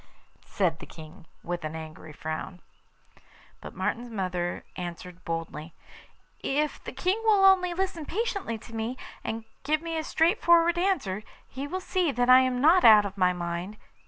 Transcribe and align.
said 0.47 0.79
the 0.79 0.87
King, 0.87 1.27
with 1.43 1.63
an 1.63 1.75
angry 1.75 2.11
frown. 2.11 2.59
But 3.61 3.75
Martin's 3.75 4.09
mother 4.09 4.63
answered 4.75 5.23
boldly: 5.25 5.75
'If 6.39 6.83
the 6.83 6.91
King 6.91 7.21
will 7.23 7.45
only 7.45 7.75
listen 7.75 8.07
patiently 8.07 8.57
to 8.57 8.73
me, 8.75 8.97
and 9.23 9.45
give 9.63 9.83
me 9.83 9.99
a 9.99 10.03
straightforward 10.03 10.79
answer, 10.79 11.21
he 11.47 11.67
will 11.67 11.79
see 11.81 12.11
that 12.13 12.31
I 12.31 12.39
am 12.39 12.59
not 12.59 12.83
out 12.83 13.05
of 13.05 13.15
my 13.15 13.31
mind. 13.31 13.77